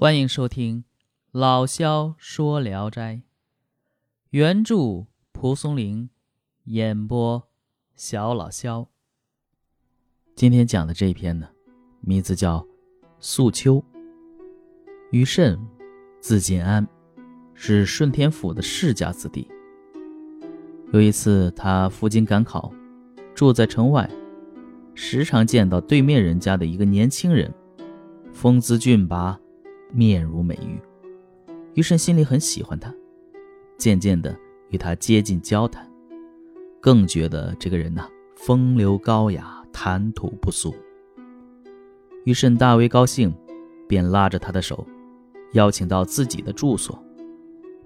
[0.00, 0.82] 欢迎收听
[1.32, 3.16] 《老萧说聊斋》，
[4.30, 6.08] 原著蒲松龄，
[6.66, 7.48] 演播
[7.96, 8.86] 小老萧。
[10.36, 11.48] 今天讲的这一篇呢，
[12.00, 12.60] 名字叫
[13.18, 13.74] 《素秋》。
[15.10, 15.58] 于慎，
[16.20, 16.86] 字锦安，
[17.52, 19.48] 是顺天府的世家子弟。
[20.92, 22.72] 有一次，他赴京赶考，
[23.34, 24.08] 住在城外，
[24.94, 27.52] 时常见到对面人家的一个年轻人，
[28.32, 29.36] 风姿俊拔。
[29.90, 30.78] 面如美玉，
[31.74, 32.94] 余慎心里很喜欢他，
[33.76, 34.36] 渐渐的
[34.70, 35.90] 与他接近交谈，
[36.80, 40.74] 更觉得这个人呐风流高雅，谈吐不俗。
[42.24, 43.32] 余慎大为高兴，
[43.86, 44.86] 便拉着他的手，
[45.52, 47.02] 邀请到自己的住所，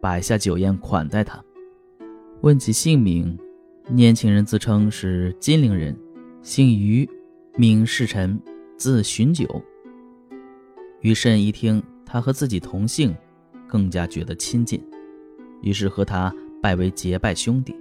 [0.00, 1.42] 摆下酒宴款待他。
[2.40, 3.38] 问起姓名，
[3.88, 5.96] 年轻人自称是金陵人，
[6.42, 7.08] 姓余，
[7.56, 8.40] 名世臣，
[8.76, 9.46] 字寻九。
[11.04, 13.14] 于慎一听他和自己同姓，
[13.68, 14.82] 更加觉得亲近，
[15.60, 17.76] 于是和他拜为结拜兄弟。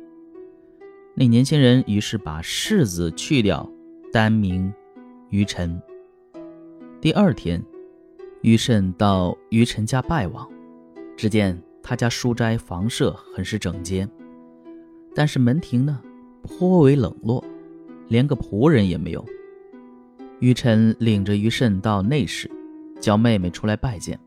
[1.16, 3.66] 那年轻人于是把世字去掉，
[4.12, 4.74] 单名
[5.30, 5.82] 于晨。
[7.00, 7.64] 第二天，
[8.42, 10.46] 于慎到于晨家拜望，
[11.16, 14.06] 只见他家书斋房舍很是整洁，
[15.16, 16.02] 但是门庭呢
[16.42, 17.42] 颇为冷落，
[18.10, 19.26] 连个仆人也没有。
[20.42, 22.52] 于晨领着于慎到内室。
[23.04, 24.18] 叫妹妹出来拜见，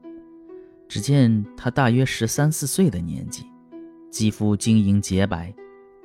[0.87, 3.47] 只见她大约十三四岁的年纪，
[4.11, 5.51] 肌肤晶莹洁白，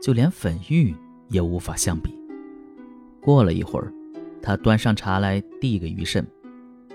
[0.01, 0.95] 就连粉玉
[1.27, 2.17] 也无法相比。
[3.21, 3.91] 过了一会儿，
[4.41, 6.25] 她端上茶来递给于慎，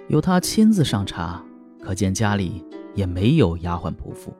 [0.08, 1.44] 由她亲自上茶，
[1.78, 4.32] 可见家里也没有丫鬟仆妇。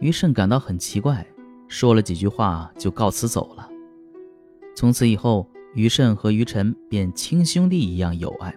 [0.00, 1.24] 于慎感到很奇怪，
[1.68, 3.70] 说了几句话就告辞走了。
[4.74, 8.52] 从此以后，于慎和于晨便亲兄弟一样友爱。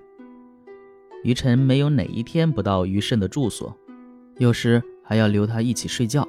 [1.23, 3.75] 于晨没有哪一天不到于慎的住所，
[4.37, 6.27] 有时还要留他一起睡觉。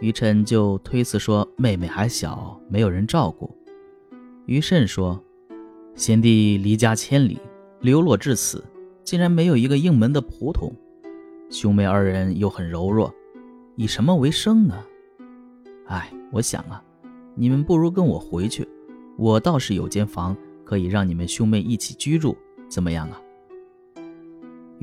[0.00, 3.50] 于晨就推辞说：“妹妹还小，没有人照顾。”
[4.44, 5.18] 于慎说
[5.94, 7.38] ：“贤弟离家千里，
[7.80, 8.62] 流落至此，
[9.04, 10.70] 竟然没有一个应门的仆童。
[11.48, 13.14] 兄妹二人又很柔弱，
[13.76, 14.84] 以什么为生呢？
[15.86, 16.82] 哎，我想啊，
[17.34, 18.68] 你们不如跟我回去，
[19.16, 22.36] 我倒是有间房可以让你们兄妹一起居住，
[22.68, 23.18] 怎么样啊？”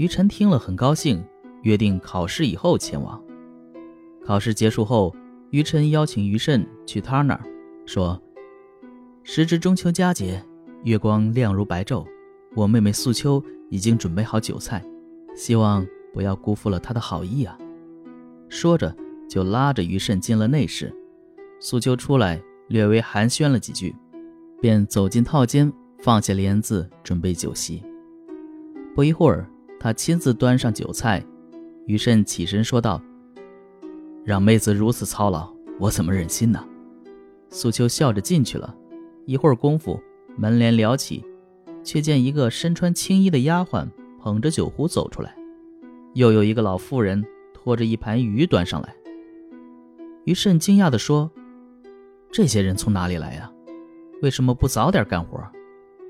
[0.01, 1.23] 于晨听了很高兴，
[1.61, 3.23] 约定考试以后前往。
[4.25, 5.15] 考试结束后，
[5.51, 7.41] 于晨邀请于慎去他那儿，
[7.85, 8.19] 说
[9.21, 10.43] ：“时值中秋佳节，
[10.85, 12.03] 月光亮如白昼，
[12.55, 14.83] 我妹妹素秋已经准备好酒菜，
[15.35, 15.85] 希望
[16.15, 17.55] 不要辜负了她的好意啊。”
[18.49, 18.95] 说着，
[19.29, 20.91] 就拉着于慎进了内室。
[21.59, 23.95] 素秋出来，略微寒暄了几句，
[24.59, 27.83] 便走进套间，放下帘子，准备酒席。
[28.95, 29.47] 不一会儿。
[29.83, 31.25] 他亲自端上酒菜，
[31.87, 33.01] 于慎起身说道
[34.23, 36.63] ：“让妹子如此操劳，我怎么忍心呢？”
[37.49, 38.75] 素秋笑着进去了。
[39.25, 39.99] 一会儿功夫，
[40.37, 41.25] 门帘撩起，
[41.83, 43.89] 却见一个身穿青衣的丫鬟
[44.19, 45.35] 捧着酒壶走出来，
[46.13, 48.93] 又有一个老妇人拖着一盘鱼端上来。
[50.25, 51.31] 于慎惊讶地说
[52.31, 53.51] ：“这些人从哪里来呀？
[54.21, 55.43] 为什么不早点干活？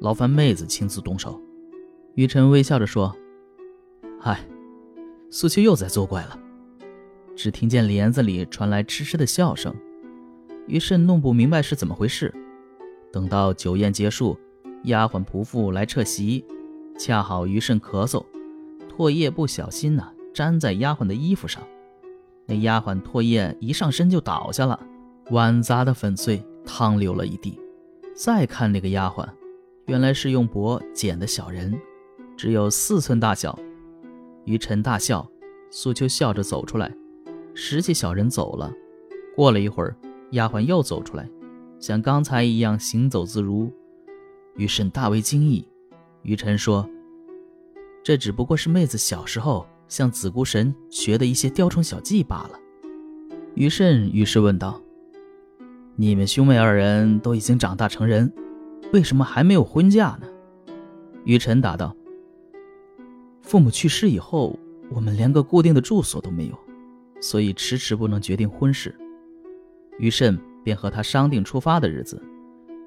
[0.02, 1.42] 劳烦妹子亲自动手。”
[2.16, 3.16] 于晨微笑着说。
[4.24, 4.40] 嗨，
[5.32, 6.38] 素秋又在作怪了。
[7.36, 9.74] 只听见帘子里传来痴痴的笑声，
[10.68, 12.32] 于是弄不明白是怎么回事。
[13.12, 14.38] 等到酒宴结束，
[14.84, 16.46] 丫鬟仆妇来撤席，
[17.00, 18.24] 恰好于慎咳嗽，
[18.88, 21.64] 唾液不小心呐粘在丫鬟的衣服上，
[22.46, 24.80] 那丫鬟唾液一上身就倒下了，
[25.32, 27.60] 碗砸得粉碎，汤流了一地。
[28.14, 29.28] 再看那个丫鬟，
[29.88, 31.76] 原来是用帛剪的小人，
[32.38, 33.58] 只有四寸大小。
[34.46, 35.30] 于晨大笑，
[35.70, 36.92] 素秋笑着走出来，
[37.54, 38.72] 拾起小人走了。
[39.36, 39.96] 过了一会儿，
[40.32, 41.30] 丫鬟又走出来，
[41.80, 43.72] 像刚才一样行走自如。
[44.56, 45.66] 于慎大为惊异。
[46.24, 46.88] 于晨说
[48.04, 52.60] ：“这只不过是妹子小时候向子姑神学的一些雕虫小技罢了。”
[53.56, 54.82] 于慎于是问道
[55.96, 58.32] ：“你们兄妹二人都已经长大成人，
[58.92, 60.28] 为什么还没有婚嫁呢？”
[61.26, 61.96] 于晨答道。
[63.52, 64.58] 父母去世以后，
[64.90, 66.58] 我们连个固定的住所都没有，
[67.20, 68.98] 所以迟迟不能决定婚事。
[70.00, 72.24] 于慎便和他商定出发的日子。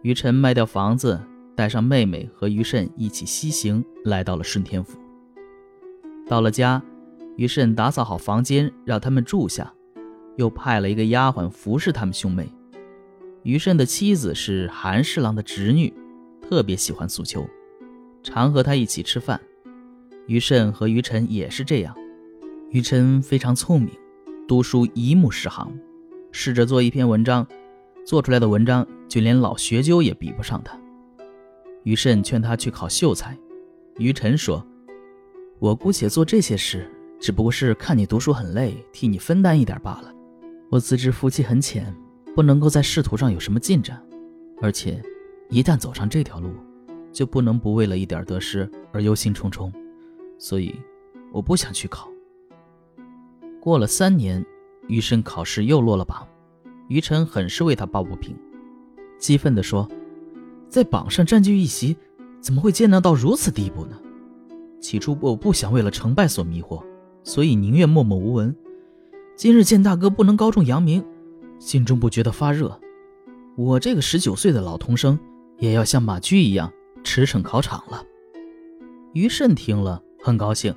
[0.00, 1.20] 于晨卖掉房子，
[1.54, 4.98] 带上妹妹和于慎一起西行，来到了顺天府。
[6.26, 6.82] 到了家，
[7.36, 9.70] 于慎打扫好房间，让他们住下，
[10.38, 12.48] 又派了一个丫鬟服侍他们兄妹。
[13.42, 15.92] 于慎的妻子是韩侍郎的侄女，
[16.40, 17.46] 特别喜欢素秋，
[18.22, 19.38] 常和他一起吃饭。
[20.26, 21.94] 于慎和于晨也是这样。
[22.70, 23.90] 于晨非常聪明，
[24.48, 25.72] 读书一目十行，
[26.32, 27.46] 试着做一篇文章，
[28.06, 30.78] 做出来的文章就连老学究也比不上他。
[31.82, 33.36] 于慎劝他去考秀才，
[33.98, 34.66] 于晨说
[35.60, 40.10] ：“我姑且做这些事，只不过是看你读书很累，替你分担一点罢了。
[40.70, 41.94] 我自知福气很浅，
[42.34, 44.02] 不能够在仕途上有什么进展，
[44.62, 45.00] 而且
[45.50, 46.48] 一旦走上这条路，
[47.12, 49.70] 就不能不为了一点得失而忧心忡忡，
[50.38, 50.74] 所以
[51.32, 52.08] 我不想去考。”
[53.60, 54.44] 过了三年，
[54.88, 56.26] 于慎考试又落了榜，
[56.88, 58.36] 于晨很是为他抱不平，
[59.18, 59.88] 激愤地说。
[60.68, 61.96] 在榜上占据一席，
[62.40, 63.96] 怎么会艰难到如此地步呢？
[64.80, 66.82] 起初我不想为了成败所迷惑，
[67.22, 68.54] 所以宁愿默默无闻。
[69.36, 71.04] 今日见大哥不能高中扬名，
[71.58, 72.76] 心中不觉得发热。
[73.56, 75.18] 我这个十九岁的老童生，
[75.58, 76.72] 也要像马驹一样
[77.04, 78.04] 驰骋考场了。
[79.12, 80.74] 于慎听了很高兴，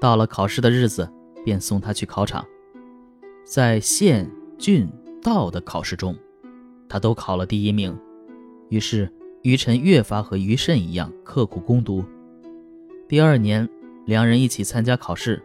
[0.00, 1.06] 到了考试的日子，
[1.44, 2.42] 便送他去考场。
[3.44, 4.26] 在县、
[4.56, 4.88] 郡、
[5.20, 6.16] 道的考试中，
[6.88, 7.94] 他都考了第一名。
[8.70, 9.12] 于是，
[9.42, 12.02] 于晨越发和于慎一样刻苦攻读。
[13.06, 13.68] 第二年，
[14.06, 15.42] 两人一起参加考试，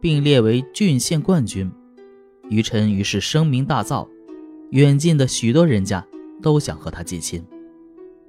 [0.00, 1.70] 并列为郡县冠军。
[2.48, 4.08] 于晨于是声名大噪，
[4.70, 6.02] 远近的许多人家
[6.40, 7.44] 都想和他结亲。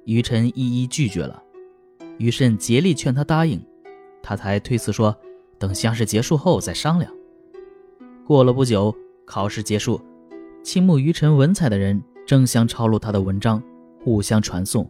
[0.04, 1.42] 于晨一一拒绝了，
[2.18, 3.58] 于慎竭力劝他答应，
[4.26, 5.16] 他才推辞说
[5.56, 7.08] ：“等乡试结束后再商量。”
[8.26, 8.92] 过了不久，
[9.24, 10.00] 考试结束，
[10.64, 13.62] 倾慕于晨文采的人争相抄录他的文章。
[14.02, 14.88] 互相传颂，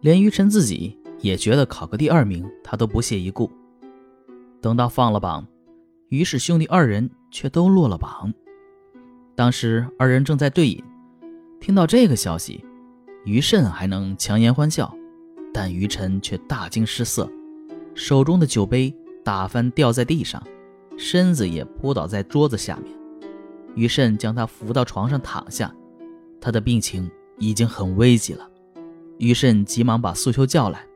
[0.00, 3.50] 连于晨自己也觉得考个第二名，他都不屑一顾。
[4.60, 5.44] 等到放了榜，
[6.10, 8.32] 于氏兄弟二人却都落了榜。
[9.34, 10.80] 当时二人正在对饮，
[11.60, 12.64] 听到这个消息，
[13.24, 14.92] 于慎还能强颜欢笑，
[15.52, 17.28] 但于晨却大惊失色，
[17.94, 20.42] 手中的酒杯打翻掉在地上，
[20.96, 22.92] 身子也扑倒在桌子下面。
[23.74, 25.74] 于慎将他扶到床上躺下，
[26.40, 27.10] 他的病情。
[27.38, 28.48] 已经很危急了，
[29.18, 30.86] 于慎急忙把素秋叫来。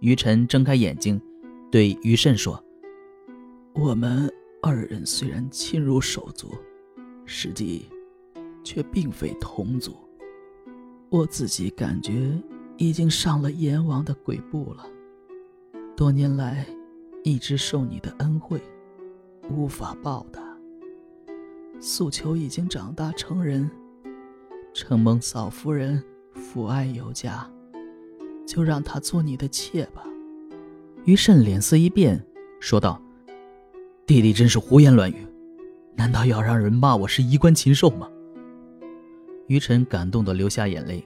[0.00, 1.22] 于晨睁开眼睛，
[1.70, 2.60] 对于慎说
[3.72, 4.28] ：“我们
[4.60, 6.50] 二人虽然亲如手足，
[7.24, 7.86] 实际
[8.64, 9.94] 却并非同族。
[11.08, 12.36] 我自己感觉
[12.78, 14.84] 已经上了阎王的鬼步了。
[15.96, 16.66] 多年来
[17.24, 18.60] 一直受你的恩惠，
[19.48, 20.42] 无法报答。
[21.80, 23.68] 素秋已经长大成人。”
[24.74, 26.04] 承蒙嫂夫人
[26.34, 27.50] 父爱有加，
[28.46, 30.04] 就让她做你的妾吧。
[31.06, 32.22] 于慎脸色一变，
[32.60, 33.00] 说道
[34.04, 35.26] ：“弟弟真是胡言乱语，
[35.94, 38.06] 难道要让人骂我是衣冠禽兽吗？”
[39.48, 41.02] 于晨感动的流下眼泪。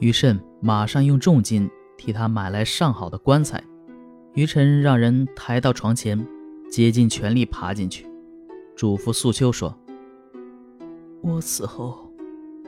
[0.00, 3.62] 于慎马上用重金替他买来上好的棺材。
[4.34, 6.26] 于晨让人抬到床前，
[6.70, 8.06] 竭尽全力爬进去，
[8.76, 9.76] 嘱咐素秋说
[11.22, 12.06] ：“我死后。”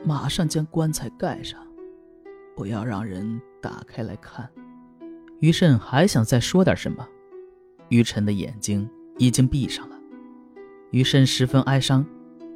[0.05, 1.57] 马上将棺材盖上，
[2.57, 4.49] 不要让人打开来看。
[5.39, 7.07] 于慎还想再说点什么，
[7.87, 9.97] 于晨的眼睛已经闭上了。
[10.91, 12.05] 于慎十分哀伤，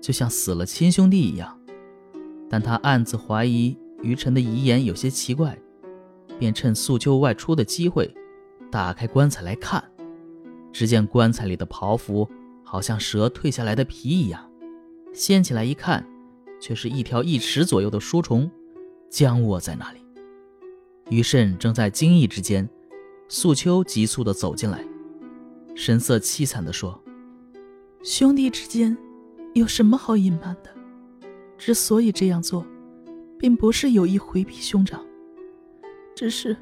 [0.02, 1.58] 就像死了亲兄弟一样。
[2.50, 5.58] 但他暗自怀疑于晨的遗言有些奇怪，
[6.38, 8.14] 便趁素秋外出的机会，
[8.72, 9.84] 打开棺材来看。
[10.72, 12.30] 只见棺材里的袍服
[12.64, 14.48] 好像蛇蜕下来的皮一样，
[15.14, 16.06] 掀起来一看。
[16.60, 18.50] 却是一条一尺左右的书虫，
[19.12, 20.00] 僵卧在那里。
[21.12, 22.68] 于慎正在惊异之间，
[23.28, 24.84] 素秋急促地走进来，
[25.76, 27.00] 神色凄惨地说
[28.02, 28.98] ：“兄弟之间
[29.54, 30.74] 有什么好隐瞒的？
[31.60, 32.66] 之所以这样做，
[33.38, 35.06] 并不是有意回避兄长，
[36.16, 36.58] 只是，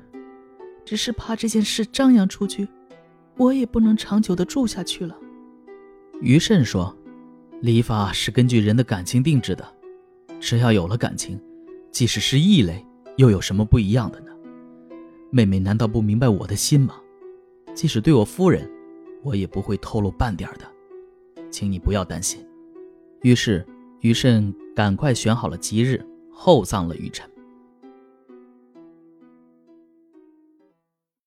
[0.86, 2.68] 只是怕这件事张扬出去，
[3.38, 5.18] 我也不能长久的住下去了。”
[6.22, 6.96] 于慎说
[7.62, 9.68] ：“礼法是根据人的感情定制的。”
[10.40, 11.42] 只要有了感情，
[11.92, 12.86] 即使是异类，
[13.18, 14.32] 又有什么不一样的呢？
[15.32, 16.96] 妹妹难道不明白我的心吗？
[17.74, 18.70] 即使对我夫人，
[19.24, 20.66] 我也不会透露半点的，
[21.50, 22.46] 请你不要担心。
[23.22, 23.66] 于是，
[24.02, 27.28] 于慎赶快选好了吉日，厚葬了于晨。